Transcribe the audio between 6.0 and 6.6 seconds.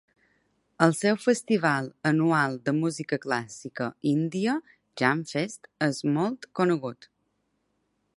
molt